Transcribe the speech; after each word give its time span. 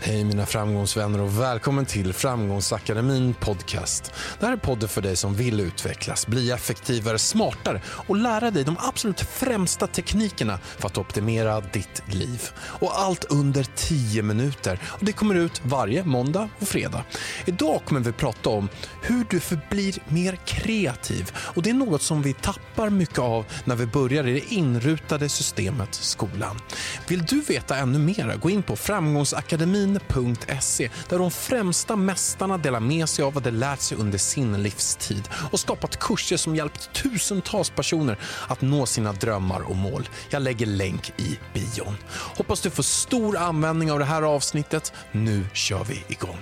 Hej 0.00 0.24
mina 0.24 0.46
framgångsvänner 0.46 1.20
och 1.20 1.40
välkommen 1.40 1.86
till 1.86 2.12
Framgångsakademin 2.12 3.34
podcast. 3.34 4.12
Det 4.40 4.46
här 4.46 4.52
är 4.52 4.56
podden 4.56 4.88
för 4.88 5.02
dig 5.02 5.16
som 5.16 5.34
vill 5.34 5.60
utvecklas, 5.60 6.26
bli 6.26 6.50
effektivare, 6.50 7.18
smartare 7.18 7.80
och 7.86 8.16
lära 8.16 8.50
dig 8.50 8.64
de 8.64 8.76
absolut 8.78 9.20
främsta 9.20 9.86
teknikerna 9.86 10.58
för 10.58 10.86
att 10.86 10.98
optimera 10.98 11.60
ditt 11.60 12.02
liv. 12.14 12.42
Och 12.58 13.00
allt 13.00 13.24
under 13.24 13.66
10 13.74 14.22
minuter. 14.22 14.80
Och 14.84 15.04
det 15.04 15.12
kommer 15.12 15.34
ut 15.34 15.60
varje 15.64 16.04
måndag 16.04 16.48
och 16.60 16.68
fredag. 16.68 17.04
Idag 17.44 17.80
kommer 17.84 18.00
vi 18.00 18.12
prata 18.12 18.50
om 18.50 18.68
hur 19.02 19.26
du 19.30 19.40
förblir 19.40 19.98
mer 20.08 20.38
kreativ. 20.44 21.32
Och 21.36 21.62
Det 21.62 21.70
är 21.70 21.74
något 21.74 22.02
som 22.02 22.22
vi 22.22 22.32
tappar 22.32 22.90
mycket 22.90 23.18
av 23.18 23.44
när 23.64 23.76
vi 23.76 23.86
börjar 23.86 24.26
i 24.26 24.32
det 24.32 24.54
inrutade 24.54 25.28
systemet 25.28 25.94
skolan. 25.94 26.60
Vill 27.08 27.24
du 27.24 27.40
veta 27.40 27.76
ännu 27.76 27.98
mer, 27.98 28.36
gå 28.36 28.50
in 28.50 28.62
på 28.62 28.76
Framgångsakademin 28.76 29.85
win.se 29.94 30.90
där 31.08 31.18
de 31.18 31.30
främsta 31.30 31.96
mästarna 31.96 32.58
delar 32.58 32.80
med 32.80 33.08
sig 33.08 33.24
av 33.24 33.34
vad 33.34 33.42
de 33.42 33.50
lärt 33.50 33.80
sig 33.80 33.98
under 33.98 34.18
sin 34.18 34.62
livstid 34.62 35.28
och 35.52 35.60
skapat 35.60 35.98
kurser 35.98 36.36
som 36.36 36.56
hjälpt 36.56 36.92
tusentals 36.92 37.70
personer 37.70 38.18
att 38.48 38.60
nå 38.60 38.86
sina 38.86 39.12
drömmar 39.12 39.60
och 39.60 39.76
mål. 39.76 40.08
Jag 40.30 40.42
lägger 40.42 40.66
länk 40.66 41.12
i 41.16 41.38
bion. 41.54 41.96
Hoppas 42.36 42.60
du 42.60 42.70
får 42.70 42.82
stor 42.82 43.36
användning 43.36 43.92
av 43.92 43.98
det 43.98 44.04
här 44.04 44.22
avsnittet. 44.22 44.92
Nu 45.12 45.46
kör 45.52 45.84
vi 45.84 46.04
igång. 46.08 46.38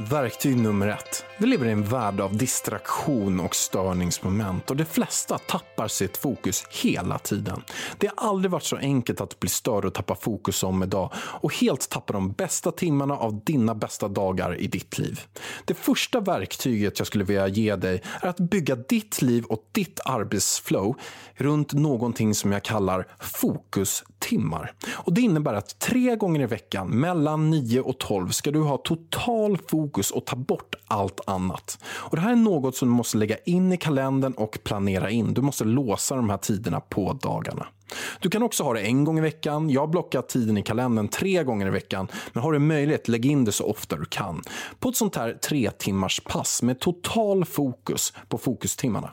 Verktyg 0.00 0.56
nummer 0.56 0.88
ett. 0.88 1.29
Vi 1.40 1.46
lever 1.46 1.66
i 1.66 1.72
en 1.72 1.84
värld 1.84 2.20
av 2.20 2.36
distraktion 2.36 3.40
och 3.40 3.54
störningsmoment 3.54 4.70
och 4.70 4.76
de 4.76 4.84
flesta 4.84 5.38
tappar 5.38 5.88
sitt 5.88 6.16
fokus 6.16 6.64
hela 6.70 7.18
tiden. 7.18 7.62
Det 7.98 8.10
har 8.16 8.28
aldrig 8.28 8.50
varit 8.50 8.62
så 8.62 8.76
enkelt 8.76 9.20
att 9.20 9.40
bli 9.40 9.50
störd 9.50 9.84
och 9.84 9.94
tappa 9.94 10.14
fokus 10.14 10.56
som 10.56 10.82
idag 10.82 11.12
och 11.16 11.54
helt 11.54 11.90
tappa 11.90 12.12
de 12.12 12.32
bästa 12.32 12.72
timmarna 12.72 13.16
av 13.16 13.44
dina 13.44 13.74
bästa 13.74 14.08
dagar 14.08 14.60
i 14.60 14.66
ditt 14.66 14.98
liv. 14.98 15.20
Det 15.64 15.74
första 15.74 16.20
verktyget 16.20 16.98
jag 16.98 17.06
skulle 17.06 17.24
vilja 17.24 17.48
ge 17.48 17.76
dig 17.76 18.02
är 18.22 18.28
att 18.28 18.40
bygga 18.40 18.76
ditt 18.76 19.22
liv 19.22 19.44
och 19.44 19.68
ditt 19.72 20.00
arbetsflow 20.04 20.96
runt 21.34 21.72
någonting 21.72 22.34
som 22.34 22.52
jag 22.52 22.62
kallar 22.62 23.06
fokustimmar. 23.20 24.72
Och 24.92 25.14
det 25.14 25.20
innebär 25.20 25.54
att 25.54 25.78
tre 25.78 26.16
gånger 26.16 26.40
i 26.40 26.46
veckan 26.46 26.88
mellan 26.88 27.50
9 27.50 27.80
och 27.80 27.98
12 27.98 28.28
ska 28.28 28.50
du 28.50 28.60
ha 28.60 28.76
total 28.76 29.58
fokus 29.68 30.10
och 30.10 30.24
ta 30.26 30.36
bort 30.36 30.74
allt 30.86 31.20
annat. 31.30 31.78
Och 31.84 32.16
Det 32.16 32.22
här 32.22 32.32
är 32.32 32.36
något 32.36 32.76
som 32.76 32.88
du 32.88 32.94
måste 32.94 33.16
lägga 33.16 33.36
in 33.36 33.72
i 33.72 33.76
kalendern 33.76 34.32
och 34.32 34.58
planera 34.64 35.10
in. 35.10 35.34
Du 35.34 35.42
måste 35.42 35.64
låsa 35.64 36.16
de 36.16 36.30
här 36.30 36.36
tiderna 36.36 36.80
på 36.80 37.12
dagarna. 37.12 37.66
Du 38.20 38.30
kan 38.30 38.42
också 38.42 38.64
ha 38.64 38.74
det 38.74 38.80
en 38.80 39.04
gång 39.04 39.18
i 39.18 39.20
veckan. 39.20 39.70
Jag 39.70 39.80
har 39.80 39.86
blockat 39.86 40.28
tiden 40.28 40.58
i 40.58 40.62
kalendern 40.62 41.08
tre 41.08 41.44
gånger 41.44 41.66
i 41.66 41.70
veckan. 41.70 42.08
Men 42.32 42.42
har 42.42 42.52
du 42.52 42.58
möjlighet, 42.58 43.08
lägg 43.08 43.26
in 43.26 43.44
det 43.44 43.52
så 43.52 43.64
ofta 43.64 43.96
du 43.96 44.04
kan. 44.04 44.42
På 44.78 44.88
ett 44.88 44.96
sånt 44.96 45.16
här 45.16 45.38
tre 45.48 45.70
timmars 45.70 46.20
pass 46.20 46.62
med 46.62 46.80
total 46.80 47.44
fokus 47.44 48.12
på 48.28 48.38
fokustimmarna. 48.38 49.10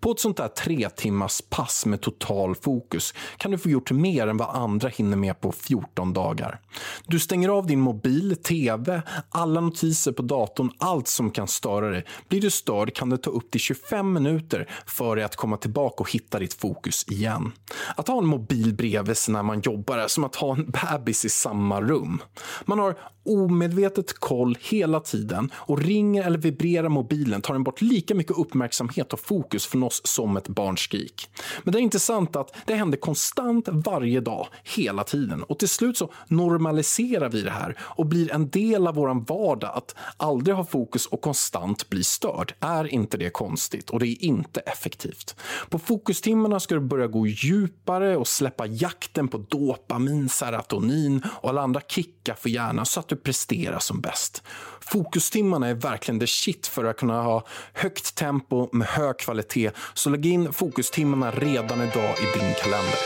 På 0.00 0.10
ett 0.10 0.20
sånt 0.20 0.36
där 0.36 0.48
tre 0.48 0.88
timmars 0.90 1.42
pass 1.50 1.86
med 1.86 2.00
total 2.00 2.54
fokus 2.54 3.14
kan 3.36 3.50
du 3.50 3.58
få 3.58 3.68
gjort 3.68 3.90
mer 3.90 4.26
än 4.26 4.36
vad 4.36 4.48
andra 4.48 4.88
hinner 4.88 5.16
med 5.16 5.40
på 5.40 5.52
14 5.52 6.12
dagar. 6.12 6.60
Du 7.06 7.18
stänger 7.18 7.48
av 7.48 7.66
din 7.66 7.80
mobil, 7.80 8.36
tv, 8.36 9.02
alla 9.30 9.60
notiser 9.60 10.12
på 10.12 10.22
datorn, 10.22 10.70
allt 10.78 11.08
som 11.08 11.30
kan 11.30 11.48
störa 11.48 11.90
dig. 11.90 12.04
Blir 12.28 12.40
du 12.40 12.50
störd 12.50 12.94
kan 12.94 13.10
det 13.10 13.18
ta 13.18 13.30
upp 13.30 13.50
till 13.50 13.60
25 13.60 14.12
minuter 14.12 14.70
för 14.86 15.16
dig 15.16 15.24
att 15.24 15.36
komma 15.36 15.56
tillbaka 15.56 15.96
och 16.00 16.10
hitta 16.10 16.38
ditt 16.38 16.54
fokus 16.54 17.08
igen. 17.08 17.52
Att 17.96 18.08
ha 18.08 18.18
en 18.18 18.26
mobil 18.26 18.74
bredvid 18.74 19.16
sig 19.16 19.34
när 19.34 19.42
man 19.42 19.60
jobbar 19.60 19.98
är 19.98 20.08
som 20.08 20.24
att 20.24 20.36
ha 20.36 20.56
en 20.56 20.70
bebis 20.70 21.24
i 21.24 21.28
samma 21.28 21.80
rum. 21.80 22.22
Man 22.64 22.78
har 22.78 22.96
omedvetet 23.28 24.12
koll 24.12 24.58
hela 24.60 25.00
tiden 25.00 25.50
och 25.54 25.78
ringer 25.78 26.22
eller 26.26 26.38
vibrerar 26.38 26.88
mobilen 26.88 27.42
tar 27.42 27.54
den 27.54 27.64
bort 27.64 27.80
lika 27.80 28.14
mycket 28.14 28.38
uppmärksamhet 28.38 29.12
och 29.12 29.20
fokus 29.20 29.57
från 29.66 29.82
oss 29.82 30.00
som 30.04 30.36
ett 30.36 30.48
barnskrik. 30.48 31.30
Men 31.62 31.72
det 31.72 31.78
är 31.78 31.82
intressant 31.82 32.36
att 32.36 32.56
det 32.66 32.74
händer 32.74 32.98
konstant 32.98 33.68
varje 33.68 34.20
dag, 34.20 34.48
hela 34.64 35.04
tiden. 35.04 35.42
Och 35.42 35.58
till 35.58 35.68
slut 35.68 35.96
så 35.96 36.12
normaliserar 36.26 37.28
vi 37.28 37.42
det 37.42 37.50
här 37.50 37.78
och 37.80 38.06
blir 38.06 38.32
en 38.32 38.50
del 38.50 38.86
av 38.86 38.94
vår 38.94 39.24
vardag 39.26 39.70
att 39.74 39.94
aldrig 40.16 40.56
ha 40.56 40.64
fokus 40.64 41.06
och 41.06 41.20
konstant 41.20 41.88
bli 41.88 42.04
störd. 42.04 42.54
Är 42.60 42.86
inte 42.86 43.16
det 43.16 43.30
konstigt? 43.30 43.90
Och 43.90 44.00
det 44.00 44.06
är 44.06 44.24
inte 44.24 44.60
effektivt. 44.60 45.36
På 45.68 45.78
fokustimmarna 45.78 46.60
ska 46.60 46.74
du 46.74 46.80
börja 46.80 47.06
gå 47.06 47.26
djupare 47.26 48.16
och 48.16 48.28
släppa 48.28 48.66
jakten 48.66 49.28
på 49.28 49.38
dopamin, 49.38 50.28
serotonin 50.28 51.22
och 51.40 51.48
alla 51.48 51.62
andra 51.62 51.80
kickar 51.80 52.34
för 52.34 52.48
hjärnan 52.48 52.86
så 52.86 53.00
att 53.00 53.08
du 53.08 53.16
presterar 53.16 53.78
som 53.78 54.00
bäst. 54.00 54.42
Fokustimmarna 54.80 55.68
är 55.68 55.74
verkligen 55.74 56.20
the 56.20 56.26
shit 56.26 56.66
för 56.66 56.84
att 56.84 56.96
kunna 56.96 57.22
ha 57.22 57.46
högt 57.72 58.14
tempo 58.14 58.68
med 58.72 58.88
hög 58.88 59.18
kvalitet. 59.18 59.47
Så 59.94 60.10
lägg 60.10 60.26
in 60.26 60.52
fokustimmarna 60.52 61.30
redan 61.30 61.80
idag 61.80 62.14
i 62.18 62.38
din 62.38 62.54
kalender. 62.62 62.98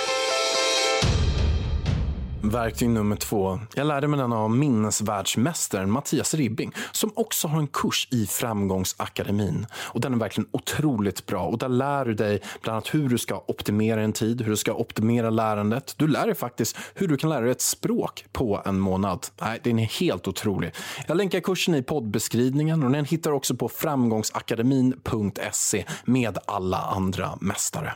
Verktyg 2.45 2.91
nummer 2.91 3.17
två. 3.17 3.61
Jag 3.75 3.87
lärde 3.87 4.09
mig 4.09 4.21
den 4.21 4.33
av 4.33 4.51
minnesvärldsmästaren 4.51 5.91
Mattias 5.91 6.35
Ribbing 6.35 6.73
som 6.93 7.13
också 7.15 7.49
har 7.49 7.59
en 7.59 7.67
kurs 7.67 8.09
i 8.11 8.27
Framgångsakademin. 8.27 9.67
Och 9.75 10.01
den 10.01 10.15
är 10.15 10.19
verkligen 10.19 10.49
otroligt 10.51 11.27
bra. 11.27 11.43
Och 11.43 11.59
Där 11.59 11.69
lär 11.69 12.05
du 12.05 12.15
dig 12.15 12.43
bland 12.63 12.75
annat 12.75 12.95
hur 12.95 13.09
du 13.09 13.19
ska 13.19 13.45
optimera 13.47 14.03
en 14.03 14.13
tid, 14.13 14.41
hur 14.41 14.51
du 14.51 14.57
ska 14.57 14.75
optimera 14.75 15.31
lärandet. 15.31 15.95
Du 15.97 16.09
lär 16.09 16.27
dig 16.27 16.35
faktiskt 16.35 16.77
hur 16.95 17.09
du 17.09 17.17
kan 17.17 17.31
lära 17.31 17.41
dig 17.41 17.51
ett 17.51 17.61
språk 17.61 18.25
på 18.33 18.63
en 18.65 18.81
månad. 18.81 19.27
Nej, 19.41 19.61
den 19.63 19.79
är 19.79 19.87
helt 19.87 20.29
otrolig. 20.29 20.75
Jag 21.07 21.17
länkar 21.17 21.41
kursen 21.41 21.75
i 21.75 21.83
poddbeskrivningen 21.83 22.83
och 22.83 22.91
den 22.91 23.05
hittar 23.05 23.33
också 23.33 23.57
på 23.57 23.69
framgångsakademin.se 23.69 25.85
med 26.05 26.39
alla 26.47 26.79
andra 26.79 27.39
mästare. 27.41 27.93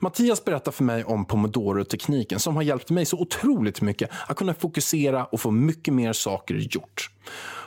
Mattias 0.00 0.44
berättar 0.44 0.72
för 0.72 0.84
mig 0.84 1.04
om 1.04 1.24
pomodoro-tekniken 1.24 2.40
som 2.40 2.56
har 2.56 2.62
hjälpt 2.62 2.90
mig 2.90 3.06
så 3.06 3.18
otroligt 3.18 3.80
mycket 3.80 4.10
att 4.26 4.36
kunna 4.36 4.54
fokusera 4.54 5.24
och 5.24 5.40
få 5.40 5.50
mycket 5.50 5.94
mer 5.94 6.12
saker 6.12 6.54
gjort. 6.54 7.10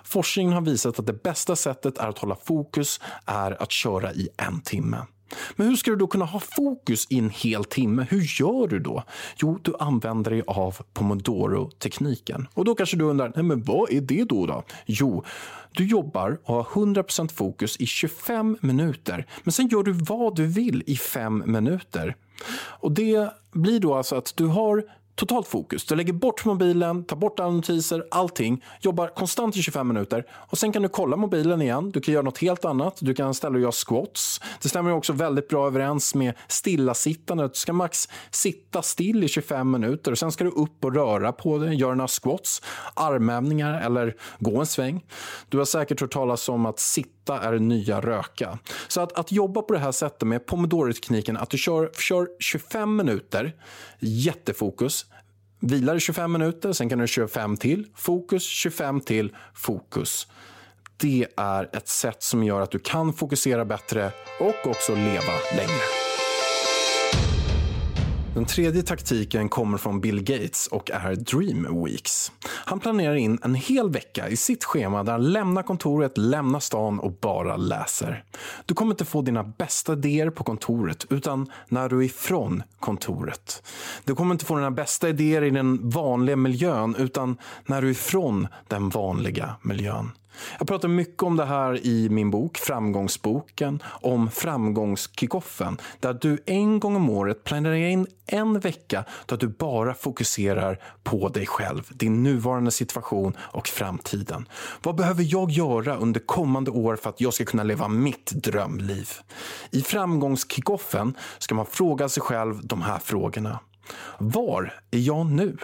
Forskningen 0.03 0.53
har 0.53 0.61
visat 0.61 0.99
att 0.99 1.05
det 1.05 1.23
bästa 1.23 1.55
sättet 1.55 1.97
är 1.97 2.07
att 2.07 2.17
hålla 2.19 2.35
fokus 2.35 2.99
är 3.25 3.61
att 3.61 3.71
köra 3.71 4.13
i 4.13 4.29
en 4.37 4.61
timme. 4.61 4.97
Men 5.55 5.67
hur 5.67 5.75
ska 5.75 5.91
du 5.91 5.97
då 5.97 6.07
kunna 6.07 6.25
ha 6.25 6.39
fokus 6.39 7.07
i 7.09 7.17
en 7.19 7.29
hel 7.29 7.65
timme? 7.65 8.07
Hur 8.09 8.41
gör 8.41 8.67
du 8.67 8.79
då? 8.79 9.03
Jo, 9.37 9.59
du 9.61 9.73
använder 9.79 10.31
dig 10.31 10.43
av 10.47 10.77
pomodoro-tekniken. 10.93 12.47
Och 12.53 12.65
då 12.65 12.75
kanske 12.75 12.97
du 12.97 13.05
undrar, 13.05 13.31
nej 13.35 13.43
men 13.43 13.63
vad 13.63 13.91
är 13.91 14.01
det 14.01 14.23
då? 14.23 14.45
då? 14.45 14.63
Jo, 14.85 15.23
du 15.71 15.87
jobbar 15.87 16.37
och 16.43 16.55
har 16.55 16.63
100% 16.63 17.31
fokus 17.31 17.77
i 17.77 17.85
25 17.85 18.57
minuter, 18.61 19.27
men 19.43 19.51
sen 19.51 19.67
gör 19.67 19.83
du 19.83 19.91
vad 19.91 20.35
du 20.35 20.45
vill 20.45 20.83
i 20.85 20.97
5 20.97 21.43
minuter. 21.45 22.15
Och 22.57 22.91
Det 22.91 23.29
blir 23.51 23.79
då 23.79 23.95
alltså 23.95 24.15
att 24.15 24.33
du 24.35 24.45
har 24.45 24.83
totalt 25.15 25.47
fokus. 25.47 25.85
Du 25.85 25.95
lägger 25.95 26.13
bort 26.13 26.45
mobilen, 26.45 27.03
tar 27.03 27.15
bort 27.15 27.39
alla 27.39 27.51
notiser, 27.51 28.05
allting. 28.11 28.63
Jobbar 28.81 29.07
konstant 29.07 29.57
i 29.57 29.61
25 29.61 29.87
minuter. 29.87 30.23
Och 30.31 30.57
Sen 30.57 30.71
kan 30.71 30.81
du 30.81 30.89
kolla 30.89 31.17
mobilen 31.17 31.61
igen. 31.61 31.91
Du 31.91 32.01
kan 32.01 32.13
göra 32.13 32.23
något 32.23 32.37
helt 32.37 32.65
annat. 32.65 32.97
Du 33.01 33.13
kan 33.13 33.33
ställa 33.33 33.55
och 33.55 33.61
göra 33.61 33.71
squats. 33.71 34.41
Det 34.61 34.69
stämmer 34.69 34.91
också 34.91 35.13
väldigt 35.13 35.47
bra 35.47 35.67
överens 35.67 36.15
med 36.15 36.33
stillasittandet, 36.47 37.53
Du 37.53 37.59
ska 37.59 37.73
max 37.73 38.09
sitta 38.31 38.81
still 38.81 39.23
i 39.23 39.27
25 39.27 39.71
minuter. 39.71 40.11
och 40.11 40.17
Sen 40.17 40.31
ska 40.31 40.43
du 40.43 40.49
upp 40.49 40.85
och 40.85 40.95
röra 40.95 41.31
på 41.31 41.57
dig, 41.57 41.75
göra 41.75 41.95
några 41.95 42.07
squats, 42.07 42.61
armhävningar 42.93 43.81
eller 43.81 44.15
gå 44.39 44.59
en 44.59 44.65
sväng. 44.65 45.05
Du 45.49 45.57
har 45.57 45.65
säkert 45.65 46.01
hört 46.01 46.13
talas 46.13 46.49
om 46.49 46.65
att 46.65 46.79
sitta 46.79 47.24
är 47.33 47.59
nya 47.59 48.01
röka. 48.01 48.59
Så 48.87 49.01
att, 49.01 49.19
att 49.19 49.31
jobba 49.31 49.61
på 49.61 49.73
det 49.73 49.79
här 49.79 49.91
sättet 49.91 50.27
med 50.27 50.45
pomodoro-tekniken, 50.45 51.37
att 51.37 51.49
du 51.49 51.57
kör, 51.57 51.91
kör 51.99 52.27
25 52.39 52.95
minuter, 52.95 53.53
jättefokus, 53.99 55.05
Vilar 55.59 55.95
i 55.95 55.99
25 55.99 56.31
minuter, 56.31 56.73
sen 56.73 56.89
kan 56.89 56.99
du 56.99 57.07
köra 57.07 57.27
5 57.27 57.57
till. 57.57 57.87
Fokus, 57.95 58.43
25 58.43 59.01
till. 59.01 59.35
Fokus. 59.53 60.27
Det 60.97 61.27
är 61.37 61.69
ett 61.73 61.87
sätt 61.87 62.23
som 62.23 62.43
gör 62.43 62.61
att 62.61 62.71
du 62.71 62.79
kan 62.79 63.13
fokusera 63.13 63.65
bättre 63.65 64.11
och 64.39 64.69
också 64.69 64.95
leva 64.95 65.33
längre. 65.55 66.04
Den 68.35 68.45
tredje 68.45 68.81
taktiken 68.83 69.49
kommer 69.49 69.77
från 69.77 70.01
Bill 70.01 70.23
Gates 70.23 70.67
och 70.67 70.91
är 70.91 71.15
Dream 71.15 71.83
Weeks. 71.85 72.31
Han 72.47 72.79
planerar 72.79 73.15
in 73.15 73.39
en 73.43 73.55
hel 73.55 73.89
vecka 73.89 74.29
i 74.29 74.37
sitt 74.37 74.63
schema 74.63 75.03
där 75.03 75.11
han 75.11 75.31
lämnar 75.31 75.63
kontoret, 75.63 76.17
lämnar 76.17 76.59
stan 76.59 76.99
och 76.99 77.11
bara 77.11 77.57
läser. 77.57 78.23
Du 78.65 78.73
kommer 78.73 78.91
inte 78.91 79.05
få 79.05 79.21
dina 79.21 79.43
bästa 79.43 79.93
idéer 79.93 80.29
på 80.29 80.43
kontoret 80.43 81.05
utan 81.09 81.51
när 81.67 81.89
du 81.89 81.99
är 81.99 82.03
ifrån 82.03 82.63
kontoret. 82.79 83.63
Du 84.03 84.15
kommer 84.15 84.35
inte 84.35 84.45
få 84.45 84.55
dina 84.55 84.71
bästa 84.71 85.09
idéer 85.09 85.41
i 85.43 85.49
den 85.49 85.89
vanliga 85.89 86.35
miljön 86.35 86.95
utan 86.99 87.37
när 87.65 87.81
du 87.81 87.87
är 87.87 87.91
ifrån 87.91 88.47
den 88.67 88.89
vanliga 88.89 89.55
miljön. 89.61 90.11
Jag 90.59 90.67
pratar 90.67 90.87
mycket 90.87 91.23
om 91.23 91.37
det 91.37 91.45
här 91.45 91.85
i 91.85 92.09
min 92.09 92.31
bok 92.31 92.57
Framgångsboken 92.57 93.83
om 93.85 94.31
framgångskickoffen 94.31 95.77
där 95.99 96.13
du 96.13 96.37
en 96.45 96.79
gång 96.79 96.95
om 96.95 97.09
året 97.09 97.43
planerar 97.43 97.75
in 97.75 98.07
en 98.27 98.59
vecka 98.59 99.05
där 99.25 99.37
du 99.37 99.47
bara 99.47 99.93
fokuserar 99.93 100.79
på 101.03 101.29
dig 101.29 101.45
själv, 101.45 101.83
din 101.89 102.23
nuvarande 102.23 102.71
situation 102.71 103.37
och 103.39 103.67
framtiden. 103.67 104.47
Vad 104.83 104.95
behöver 104.95 105.23
jag 105.27 105.51
göra 105.51 105.95
under 105.95 106.19
kommande 106.19 106.71
år 106.71 106.95
för 106.95 107.09
att 107.09 107.21
jag 107.21 107.33
ska 107.33 107.45
kunna 107.45 107.63
leva 107.63 107.87
mitt 107.87 108.31
drömliv? 108.31 109.09
I 109.71 109.81
framgångskickoffen 109.81 111.17
ska 111.37 111.55
man 111.55 111.65
fråga 111.65 112.09
sig 112.09 112.23
själv 112.23 112.67
de 112.67 112.81
här 112.81 112.99
frågorna. 112.99 113.59
Var 114.17 114.79
är 114.91 114.99
jag 114.99 115.25
nu? 115.25 115.57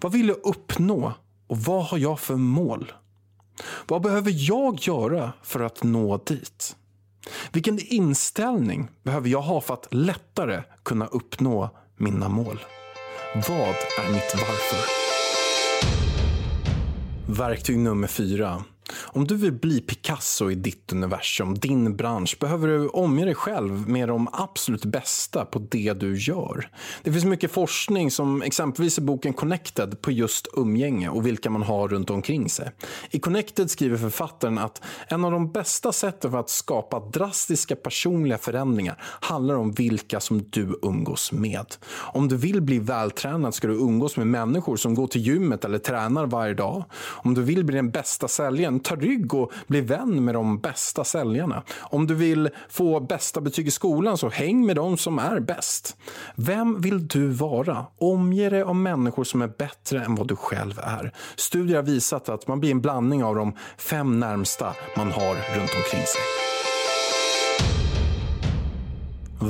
Vad 0.00 0.12
vill 0.12 0.28
jag 0.28 0.44
uppnå 0.44 1.12
och 1.46 1.58
vad 1.58 1.84
har 1.84 1.98
jag 1.98 2.20
för 2.20 2.36
mål? 2.36 2.92
Vad 3.86 4.02
behöver 4.02 4.32
jag 4.34 4.78
göra 4.80 5.32
för 5.42 5.60
att 5.60 5.82
nå 5.82 6.16
dit? 6.16 6.76
Vilken 7.52 7.78
inställning 7.78 8.88
behöver 9.02 9.28
jag 9.28 9.42
ha 9.42 9.60
för 9.60 9.74
att 9.74 9.94
lättare 9.94 10.62
kunna 10.82 11.06
uppnå 11.06 11.70
mina 11.96 12.28
mål? 12.28 12.60
Vad 13.34 13.74
är 13.98 14.12
mitt 14.12 14.34
varför? 14.34 15.04
Verktyg 17.26 17.78
nummer 17.78 18.08
fyra. 18.08 18.64
Om 19.16 19.26
du 19.26 19.36
vill 19.36 19.52
bli 19.52 19.80
Picasso 19.80 20.50
i 20.50 20.54
ditt 20.54 20.92
universum, 20.92 21.54
din 21.54 21.96
bransch, 21.96 22.36
behöver 22.40 22.68
du 22.68 22.88
omge 22.88 23.24
dig 23.24 23.34
själv 23.34 23.88
med 23.88 24.08
de 24.08 24.28
absolut 24.32 24.84
bästa 24.84 25.44
på 25.44 25.58
det 25.58 25.92
du 25.92 26.18
gör. 26.18 26.70
Det 27.02 27.12
finns 27.12 27.24
mycket 27.24 27.52
forskning, 27.52 28.10
som 28.10 28.42
exempelvis 28.42 28.98
i 28.98 29.00
boken 29.00 29.32
Connected, 29.32 30.00
på 30.02 30.10
just 30.10 30.48
umgänge 30.56 31.08
och 31.08 31.26
vilka 31.26 31.50
man 31.50 31.62
har 31.62 31.88
runt 31.88 32.10
omkring 32.10 32.48
sig. 32.48 32.70
I 33.10 33.18
Connected 33.18 33.70
skriver 33.70 33.96
författaren 33.96 34.58
att 34.58 34.82
en 35.08 35.24
av 35.24 35.30
de 35.30 35.52
bästa 35.52 35.92
sätten 35.92 36.30
för 36.30 36.38
att 36.38 36.50
skapa 36.50 37.00
drastiska 37.00 37.76
personliga 37.76 38.38
förändringar 38.38 39.02
handlar 39.02 39.54
om 39.54 39.72
vilka 39.72 40.20
som 40.20 40.42
du 40.50 40.78
umgås 40.82 41.32
med. 41.32 41.66
Om 41.90 42.28
du 42.28 42.36
vill 42.36 42.60
bli 42.60 42.78
vältränad 42.78 43.54
ska 43.54 43.68
du 43.68 43.74
umgås 43.74 44.16
med 44.16 44.26
människor 44.26 44.76
som 44.76 44.94
går 44.94 45.06
till 45.06 45.26
gymmet 45.26 45.64
eller 45.64 45.78
tränar 45.78 46.26
varje 46.26 46.54
dag. 46.54 46.84
Om 46.94 47.34
du 47.34 47.42
vill 47.42 47.64
bli 47.64 47.76
den 47.76 47.90
bästa 47.90 48.28
säljaren, 48.28 48.80
tar 48.80 49.03
rygg 49.04 49.34
och 49.34 49.52
bli 49.66 49.80
vän 49.80 50.24
med 50.24 50.34
de 50.34 50.58
bästa 50.58 51.04
säljarna. 51.04 51.62
Om 51.80 52.06
du 52.06 52.14
vill 52.14 52.50
få 52.68 53.00
bästa 53.00 53.40
betyg 53.40 53.66
i 53.66 53.70
skolan 53.70 54.18
så 54.18 54.28
häng 54.28 54.66
med 54.66 54.76
de 54.76 54.96
som 54.96 55.18
är 55.18 55.40
bäst. 55.40 55.96
Vem 56.34 56.80
vill 56.80 57.08
du 57.08 57.28
vara? 57.28 57.86
Omge 57.98 58.50
dig 58.50 58.62
av 58.62 58.76
människor 58.76 59.24
som 59.24 59.42
är 59.42 59.48
bättre 59.58 60.04
än 60.04 60.14
vad 60.14 60.28
du 60.28 60.36
själv 60.36 60.78
är. 60.78 61.12
Studier 61.36 61.76
har 61.76 61.82
visat 61.82 62.28
att 62.28 62.48
man 62.48 62.60
blir 62.60 62.70
en 62.70 62.80
blandning 62.80 63.24
av 63.24 63.34
de 63.34 63.52
fem 63.78 64.20
närmsta 64.20 64.74
man 64.96 65.12
har 65.12 65.34
runt 65.34 65.74
omkring 65.76 66.06
sig. 66.06 66.20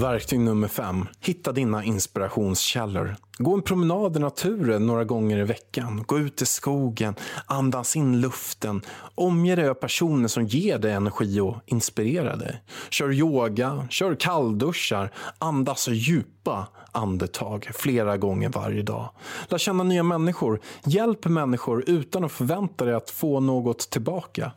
Verktyg 0.01 0.41
nummer 0.41 0.69
fem. 0.69 1.07
Hitta 1.21 1.53
dina 1.53 1.85
inspirationskällor. 1.85 3.17
Gå 3.39 3.55
en 3.55 3.63
promenad 3.63 4.17
i 4.17 4.21
naturen 4.21 4.87
några 4.87 5.05
gånger 5.05 5.39
i 5.39 5.45
veckan. 5.45 6.05
Gå 6.07 6.19
ut 6.19 6.43
i 6.43 6.47
skogen, 6.47 7.15
andas 7.47 7.97
in 7.97 8.21
luften. 8.21 8.83
Omge 9.15 9.57
dig 9.57 9.69
av 9.69 9.75
personer 9.75 10.29
som 10.29 10.47
ger 10.47 10.79
dig 10.79 10.93
energi 10.93 11.41
och 11.41 11.57
inspirerar 11.67 12.37
dig. 12.37 12.63
Kör 12.91 13.13
yoga, 13.13 13.87
kör 13.91 14.15
kallduschar, 14.15 15.13
andas 15.39 15.89
djupa 15.89 16.67
andetag 16.93 17.71
flera 17.75 18.17
gånger 18.17 18.49
varje 18.49 18.83
dag. 18.83 19.11
Lär 19.49 19.59
känna 19.59 19.85
nya 19.85 20.03
människor. 20.03 20.61
Hjälp 20.85 21.25
människor 21.25 21.85
utan 21.87 22.25
att 22.25 22.33
förvänta 22.33 22.85
dig 22.85 22.95
att 22.95 23.11
få 23.11 23.41
något 23.41 23.91
tillbaka. 23.91 24.53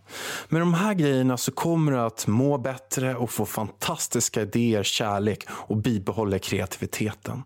Med 0.50 0.62
de 0.62 0.74
här 0.74 0.94
grejerna 0.94 1.38
så 1.38 1.52
kommer 1.52 1.92
du 1.92 2.00
att 2.00 2.28
må 2.28 2.58
bättre 2.58 3.16
och 3.16 3.30
få 3.30 3.46
fantastiska 3.46 4.42
idéer, 4.42 4.84
kärlek 4.84 5.46
och 5.50 5.78
bibehålla 5.78 6.40
kreativiteten. 6.40 7.44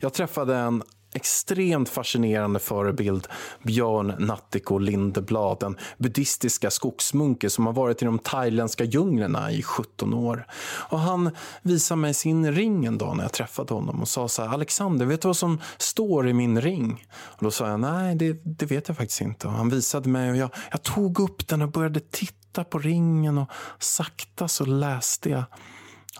Jag 0.00 0.12
träffade 0.12 0.56
en 0.56 0.72
en 0.72 0.81
extremt 1.14 1.88
fascinerande 1.88 2.58
förebild, 2.58 3.28
Björn 3.62 4.14
Nattiko 4.18 4.78
Lindeblad, 4.78 5.56
den 5.60 5.76
buddhistiska 5.98 6.70
skogsmunke 6.70 7.50
som 7.50 7.66
har 7.66 7.72
varit 7.72 8.02
i 8.02 8.04
de 8.04 8.18
thailändska 8.18 8.84
djunglerna 8.84 9.52
i 9.52 9.62
17 9.62 10.14
år. 10.14 10.46
Och 10.90 10.98
han 10.98 11.30
visade 11.62 12.00
mig 12.00 12.14
sin 12.14 12.52
ring 12.52 12.84
en 12.84 12.98
dag 12.98 13.16
när 13.16 13.24
jag 13.24 13.32
träffade 13.32 13.74
honom 13.74 14.00
och 14.00 14.08
sa 14.08 14.28
så 14.28 14.42
här, 14.42 14.48
Alexander, 14.48 15.06
vet 15.06 15.22
du 15.22 15.28
vad 15.28 15.36
som 15.36 15.60
står 15.78 16.28
i 16.28 16.32
min 16.32 16.60
ring? 16.60 17.06
Och 17.14 17.44
då 17.44 17.50
sa 17.50 17.68
jag, 17.68 17.80
nej, 17.80 18.14
det, 18.14 18.40
det 18.44 18.66
vet 18.66 18.88
jag 18.88 18.96
faktiskt 18.96 19.20
inte. 19.20 19.46
Och 19.46 19.52
han 19.52 19.70
visade 19.70 20.08
mig 20.08 20.30
och 20.30 20.36
jag, 20.36 20.50
jag 20.70 20.82
tog 20.82 21.20
upp 21.20 21.48
den 21.48 21.62
och 21.62 21.70
började 21.70 22.00
titta 22.00 22.64
på 22.64 22.78
ringen 22.78 23.38
och 23.38 23.50
sakta 23.78 24.48
så 24.48 24.64
läste 24.64 25.30
jag 25.30 25.44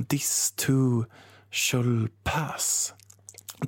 This 0.08 0.52
too 0.56 1.04
shall 1.50 2.08
pass. 2.24 2.94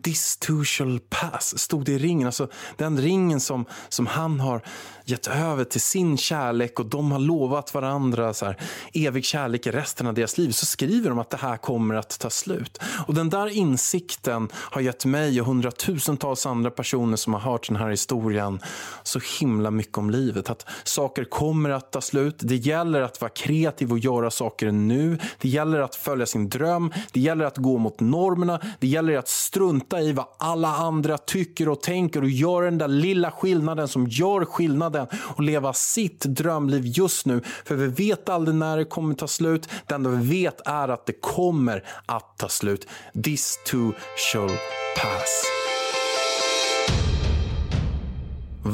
This 0.03 0.37
too 0.37 0.65
shall 0.65 1.01
pass, 1.01 1.59
stod 1.59 1.85
det 1.85 1.93
i 1.93 1.99
ringen. 1.99 2.27
Alltså 2.27 2.49
den 2.77 3.01
ringen 3.01 3.41
som, 3.41 3.65
som 3.89 4.07
han 4.07 4.41
har 4.41 4.63
gett 5.05 5.27
över 5.27 5.65
till 5.65 5.81
sin 5.81 6.19
kärlek 6.19 6.81
och 6.81 6.87
de 6.87 7.13
har 7.13 7.19
lovat 7.19 7.75
varandra 7.75 8.35
så 8.35 8.47
här, 8.47 8.57
evig 8.95 9.25
kärlek 9.25 9.67
i 9.67 9.71
resten 9.71 10.07
av 10.07 10.15
deras 10.15 10.39
liv. 10.39 10.51
Så 10.51 10.67
skriver 10.67 11.09
de 11.09 11.19
att 11.19 11.31
det 11.31 11.37
här 11.37 11.57
kommer 11.57 11.95
att 11.95 12.19
ta 12.19 12.31
slut. 12.31 12.79
Och 13.07 13.15
den 13.15 13.31
där 13.31 13.47
insikten 13.47 14.49
har 14.55 14.81
gett 14.81 15.05
mig 15.05 15.41
och 15.41 15.47
hundratusentals 15.47 16.47
andra 16.47 16.71
personer 16.71 17.17
som 17.17 17.35
har 17.35 17.41
hört 17.41 17.69
den 17.69 17.77
här 17.77 17.91
historien 17.91 18.61
så 19.03 19.21
himla 19.41 19.71
mycket 19.71 19.99
om 19.99 20.11
livet. 20.11 20.51
Att 20.51 20.67
saker 20.85 21.25
kommer 21.25 21.71
att 21.71 21.93
ta 21.93 22.01
slut. 22.01 22.37
Det 22.39 22.57
gäller 22.57 23.01
att 23.01 23.21
vara 23.21 23.31
kreativ 23.31 23.93
och 23.93 23.99
göra 23.99 24.31
saker 24.31 24.73
nu. 24.73 25.19
Det 25.41 25.49
gäller 25.49 25.81
att 25.81 25.95
följa 25.95 26.27
sin 26.27 26.49
dröm. 26.49 26.93
Det 27.13 27.21
gäller 27.21 27.45
att 27.45 27.57
gå 27.57 27.79
mot 27.79 28.01
normerna. 28.01 28.61
Det 28.81 28.87
gäller 28.87 29.17
att 29.17 29.29
strunta 29.29 29.84
strunta 29.85 30.01
i 30.01 30.13
vad 30.13 30.27
alla 30.39 30.69
andra 30.69 31.19
tycker 31.19 31.69
och 31.69 31.81
tänker 31.81 32.23
och 32.23 32.29
göra 32.29 32.65
den 32.65 32.79
där 32.79 32.89
lilla 32.89 33.31
skillnaden 33.31 33.89
som 33.89 34.07
gör 34.07 34.45
skillnaden 34.45 35.07
och 35.37 35.43
leva 35.43 35.73
sitt 35.73 36.21
drömliv 36.21 36.83
just 36.87 37.27
nu. 37.27 37.41
För 37.65 37.75
vi 37.75 37.87
vet 37.87 38.29
aldrig 38.29 38.55
när 38.55 38.77
det 38.77 38.85
kommer 38.85 39.15
ta 39.15 39.27
slut. 39.27 39.69
Det 39.87 39.95
enda 39.95 40.11
vi 40.11 40.43
vet 40.43 40.61
är 40.67 40.89
att 40.89 41.07
det 41.07 41.21
kommer 41.21 41.85
att 42.07 42.39
ta 42.39 42.49
slut. 42.49 42.89
This 43.25 43.59
too 43.67 43.93
shall 44.33 44.51
pass. 44.97 45.64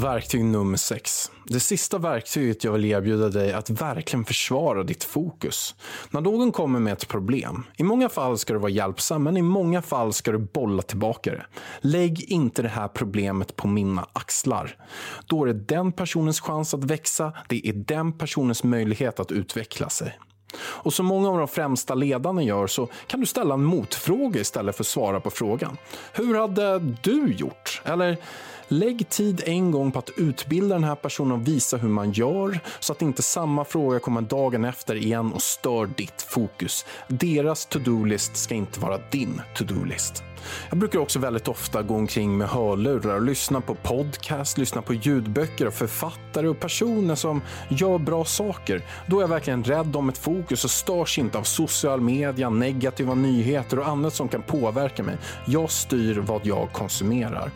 Verktyg 0.00 0.44
nummer 0.44 0.76
sex. 0.76 1.30
Det 1.44 1.60
sista 1.60 1.98
verktyget 1.98 2.64
jag 2.64 2.72
vill 2.72 2.84
erbjuda 2.84 3.28
dig 3.28 3.50
är 3.50 3.56
att 3.56 3.70
verkligen 3.70 4.24
försvara 4.24 4.82
ditt 4.82 5.04
fokus. 5.04 5.74
När 6.10 6.20
någon 6.20 6.52
kommer 6.52 6.80
med 6.80 6.92
ett 6.92 7.08
problem, 7.08 7.66
i 7.76 7.82
många 7.82 8.08
fall 8.08 8.38
ska 8.38 8.52
du 8.52 8.58
vara 8.58 8.70
hjälpsam, 8.70 9.22
men 9.22 9.36
i 9.36 9.42
många 9.42 9.82
fall 9.82 10.12
ska 10.12 10.32
du 10.32 10.38
bolla 10.38 10.82
tillbaka 10.82 11.30
det. 11.30 11.46
Lägg 11.80 12.24
inte 12.30 12.62
det 12.62 12.68
här 12.68 12.88
problemet 12.88 13.56
på 13.56 13.68
mina 13.68 14.06
axlar. 14.12 14.76
Då 15.26 15.44
är 15.44 15.46
det 15.46 15.64
den 15.74 15.92
personens 15.92 16.40
chans 16.40 16.74
att 16.74 16.84
växa, 16.84 17.32
det 17.48 17.68
är 17.68 17.72
den 17.72 18.12
personens 18.12 18.64
möjlighet 18.64 19.20
att 19.20 19.32
utveckla 19.32 19.88
sig. 19.88 20.18
Och 20.58 20.94
som 20.94 21.06
många 21.06 21.28
av 21.28 21.38
de 21.38 21.48
främsta 21.48 21.94
ledarna 21.94 22.42
gör 22.42 22.66
så 22.66 22.88
kan 23.06 23.20
du 23.20 23.26
ställa 23.26 23.54
en 23.54 23.64
motfråga 23.64 24.40
istället 24.40 24.76
för 24.76 24.82
att 24.82 24.88
svara 24.88 25.20
på 25.20 25.30
frågan. 25.30 25.76
Hur 26.12 26.38
hade 26.38 26.78
du 26.78 27.32
gjort? 27.32 27.82
Eller 27.84 28.16
Lägg 28.72 29.08
tid 29.08 29.42
en 29.46 29.70
gång 29.70 29.92
på 29.92 29.98
att 29.98 30.10
utbilda 30.16 30.74
den 30.74 30.84
här 30.84 30.94
personen 30.94 31.32
och 31.32 31.48
visa 31.48 31.76
hur 31.76 31.88
man 31.88 32.12
gör 32.12 32.60
så 32.80 32.92
att 32.92 33.02
inte 33.02 33.22
samma 33.22 33.64
fråga 33.64 33.98
kommer 33.98 34.20
dagen 34.20 34.64
efter 34.64 34.94
igen 34.94 35.32
och 35.32 35.42
stör 35.42 35.86
ditt 35.96 36.22
fokus. 36.22 36.86
Deras 37.08 37.66
to-do-list 37.66 38.36
ska 38.36 38.54
inte 38.54 38.80
vara 38.80 38.98
din 39.10 39.42
to-do-list. 39.56 40.22
Jag 40.68 40.78
brukar 40.78 40.98
också 40.98 41.18
väldigt 41.18 41.48
ofta 41.48 41.82
gå 41.82 41.94
omkring 41.94 42.38
med 42.38 42.48
hörlurar 42.48 43.14
och 43.14 43.22
lyssna 43.22 43.60
på 43.60 43.74
podcast, 43.74 44.58
lyssna 44.58 44.82
på 44.82 44.94
ljudböcker 44.94 45.66
och 45.66 45.74
författare 45.74 46.48
och 46.48 46.60
personer 46.60 47.14
som 47.14 47.42
gör 47.68 47.98
bra 47.98 48.24
saker. 48.24 48.82
Då 49.06 49.18
är 49.18 49.20
jag 49.20 49.28
verkligen 49.28 49.64
rädd 49.64 49.96
om 49.96 50.08
ett 50.08 50.18
fokus 50.18 50.64
och 50.64 50.70
störs 50.70 51.18
inte 51.18 51.38
av 51.38 51.42
social 51.42 52.00
media, 52.00 52.50
negativa 52.50 53.14
nyheter 53.14 53.78
och 53.78 53.88
annat 53.88 54.14
som 54.14 54.28
kan 54.28 54.42
påverka 54.42 55.02
mig. 55.02 55.16
Jag 55.46 55.70
styr 55.70 56.18
vad 56.18 56.46
jag 56.46 56.72
konsumerar. 56.72 57.50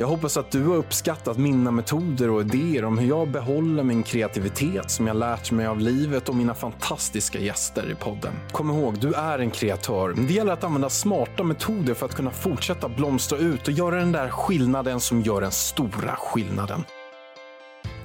Jag 0.00 0.06
hoppas 0.06 0.36
att 0.36 0.50
du 0.50 0.66
har 0.66 0.76
uppskattat 0.76 1.38
mina 1.38 1.70
metoder 1.70 2.30
och 2.30 2.40
idéer 2.40 2.84
om 2.84 2.98
hur 2.98 3.08
jag 3.08 3.28
behåller 3.28 3.82
min 3.82 4.02
kreativitet 4.02 4.90
som 4.90 5.06
jag 5.06 5.16
lärt 5.16 5.50
mig 5.50 5.66
av 5.66 5.80
livet 5.80 6.28
och 6.28 6.34
mina 6.34 6.54
fantastiska 6.54 7.38
gäster 7.38 7.90
i 7.90 7.94
podden. 7.94 8.32
Kom 8.52 8.70
ihåg, 8.70 8.98
du 8.98 9.12
är 9.12 9.38
en 9.38 9.50
kreatör. 9.50 10.14
Det 10.28 10.32
gäller 10.32 10.52
att 10.52 10.64
använda 10.64 10.90
smarta 10.90 11.42
metoder 11.42 11.94
för 11.94 12.06
att 12.06 12.14
kunna 12.14 12.30
fortsätta 12.30 12.88
blomstra 12.88 13.38
ut 13.38 13.68
och 13.68 13.72
göra 13.72 13.96
den 13.96 14.12
där 14.12 14.28
skillnaden 14.28 15.00
som 15.00 15.22
gör 15.22 15.40
den 15.40 15.50
stora 15.50 16.16
skillnaden. 16.16 16.84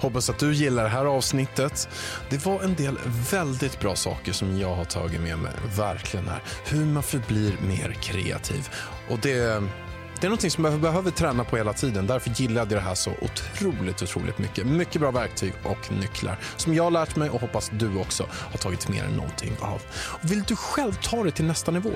Hoppas 0.01 0.29
att 0.29 0.39
du 0.39 0.53
gillar 0.53 0.83
det 0.83 0.89
här 0.89 1.05
avsnittet. 1.05 1.89
Det 2.29 2.45
var 2.45 2.63
en 2.63 2.75
del 2.75 2.97
väldigt 3.31 3.79
bra 3.79 3.95
saker 3.95 4.31
som 4.31 4.59
jag 4.59 4.75
har 4.75 4.85
tagit 4.85 5.21
med 5.21 5.39
mig. 5.39 5.51
Verkligen 5.77 6.27
här. 6.27 6.41
Hur 6.65 6.85
man 6.85 7.03
förblir 7.03 7.57
mer 7.67 7.91
kreativ. 7.91 8.69
Och 9.09 9.19
det 9.21 9.63
det 10.19 10.27
är 10.27 10.29
någonting 10.29 10.51
som 10.51 10.65
jag 10.65 10.79
behöver 10.79 11.11
träna 11.11 11.43
på 11.43 11.57
hela 11.57 11.73
tiden. 11.73 12.07
Därför 12.07 12.29
gillade 12.29 12.75
jag 12.75 12.83
det 12.83 12.87
här 12.87 12.95
så 12.95 13.11
otroligt, 13.21 14.01
otroligt 14.01 14.37
mycket. 14.37 14.67
Mycket 14.67 15.01
bra 15.01 15.11
verktyg 15.11 15.53
och 15.63 15.91
nycklar 15.91 16.37
som 16.57 16.73
jag 16.73 16.83
har 16.83 16.91
lärt 16.91 17.15
mig 17.15 17.29
och 17.29 17.41
hoppas 17.41 17.71
du 17.73 17.97
också 17.97 18.27
har 18.31 18.57
tagit 18.57 18.89
med 18.89 19.03
dig 19.03 19.13
någonting 19.13 19.57
av. 19.61 19.81
Och 19.93 20.31
vill 20.31 20.43
du 20.43 20.55
själv 20.55 20.93
ta 21.03 21.23
det 21.23 21.31
till 21.31 21.45
nästa 21.45 21.71
nivå? 21.71 21.91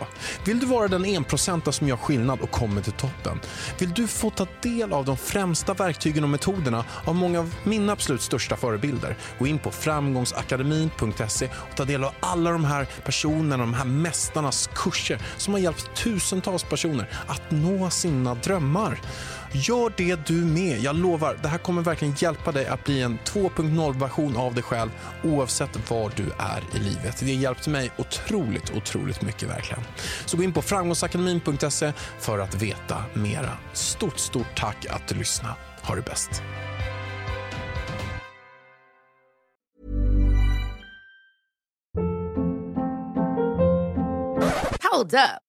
Vill 0.46 0.60
du 0.60 0.66
vara 0.66 0.88
den 0.88 1.06
enprocenta 1.06 1.72
som 1.72 1.88
gör 1.88 1.98
skillnad 1.98 2.40
och 2.42 2.52
kommer 2.52 2.82
till 2.82 2.94
toppen? 2.94 3.40
Vill 3.78 3.94
du 3.94 4.08
få 4.08 4.30
ta 4.30 4.48
del 4.62 4.94
av 4.94 5.06
de 5.06 5.18
främsta 5.18 5.74
verktygen 5.74 6.24
och 6.24 6.30
metoderna 6.30 6.86
av 7.06 7.16
många 7.16 7.40
av 7.40 7.56
mina 7.64 7.94
absolut 7.94 8.22
största 8.22 8.56
förebilder? 8.56 9.18
Gå 9.40 9.48
in 9.48 9.60
på 9.60 9.72
framgångsakademin.se 9.72 11.50
och 11.70 11.76
ta 11.76 11.86
del 11.86 12.04
av 12.04 12.14
alla 12.20 12.52
de 12.52 12.66
här 12.66 12.88
personerna, 13.06 13.58
de 13.58 13.74
här 13.74 13.86
mästarnas 13.86 14.70
kurser 14.76 15.22
som 15.38 15.54
har 15.54 15.62
hjälpt 15.62 15.96
tusentals 15.96 16.64
personer 16.64 17.10
att 17.28 17.52
nå 17.52 17.90
sin 17.90 18.19
dina 18.20 18.36
drömmar. 18.36 19.02
Gör 19.52 19.94
det 19.98 20.28
du 20.28 20.34
med. 20.34 20.80
Jag 20.80 20.96
lovar, 20.96 21.38
det 21.42 21.48
här 21.48 21.58
kommer 21.58 21.82
verkligen 21.82 22.16
hjälpa 22.18 22.52
dig 22.52 22.68
att 22.68 22.84
bli 22.84 23.02
en 23.02 23.20
2.0-version 23.20 24.38
av 24.38 24.54
dig 24.54 24.64
själv 24.64 24.90
oavsett 25.24 25.90
var 25.90 26.12
du 26.16 26.24
är 26.24 26.64
i 26.76 26.80
livet. 26.80 27.18
Det 27.20 27.26
har 27.26 27.42
hjälpt 27.42 27.68
mig 27.68 27.92
otroligt, 27.98 28.72
otroligt 28.76 29.22
mycket 29.22 29.50
verkligen. 29.50 29.84
Så 30.26 30.38
gå 30.38 30.44
in 30.44 30.54
på 30.54 30.62
framgångsakademin.se 30.62 31.94
för 32.20 32.40
att 32.40 32.62
veta 32.62 33.04
mera. 33.14 33.52
Stort, 33.74 34.20
stort 34.20 34.56
tack 34.56 34.86
att 34.90 35.08
du 35.08 35.16
lyssnade. 35.16 35.56
Ha 35.84 35.96
det 35.96 36.02
bäst. 36.02 36.42
Hold 44.92 45.14
up. 45.14 45.49